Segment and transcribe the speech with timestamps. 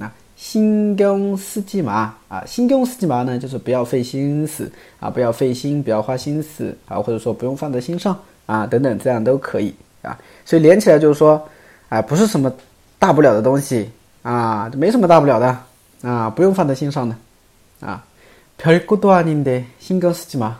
[0.00, 10.18] 啊，신경쓰지 마， 啊，신경쓰지마呢就是不要费心思啊，不要费心，不要花心思啊，或者说不用放在心上啊，等等，这样都可以啊。
[10.44, 11.40] 所以连起来就是说，
[11.88, 12.52] 哎，不是什么
[12.98, 13.88] 大不了的东西
[14.22, 15.56] 啊，没什么大不了的
[16.02, 17.14] 啊，不用放在心上的。
[17.80, 18.04] 啊，
[18.58, 20.54] 별것도아닌데신경쓰지 마。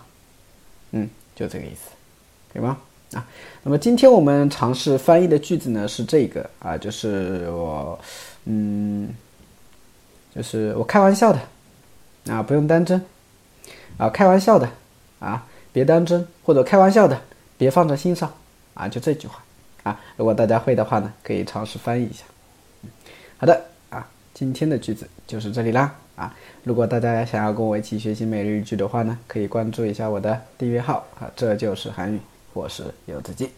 [0.93, 1.91] 嗯，就这个意思，
[2.53, 2.79] 可以吗？
[3.13, 3.27] 啊，
[3.63, 7.99] 那么今天我们尝试翻译的句子呢是这个啊，就是我，
[8.45, 9.15] 嗯，
[10.35, 11.41] 就是我开玩笑的
[12.33, 13.01] 啊，不用当真
[13.97, 14.69] 啊，开玩笑的
[15.21, 17.21] 啊，别当真，或者开玩笑的，
[17.57, 18.33] 别放在心上
[18.75, 19.45] 啊，就这句话
[19.85, 20.01] 啊。
[20.17, 22.25] 如果大家会的话呢，可以尝试翻译一下。
[23.39, 23.78] 好的啊，
[24.40, 25.94] 今天的句子就是这里啦。
[26.16, 32.22] 啊，如果大家想要跟我一起学习每日一句的话呢，可以关注一下我的订阅号啊，这就是韩语，
[32.54, 33.50] 我是游子记。